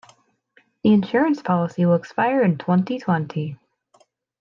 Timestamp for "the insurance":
0.83-1.43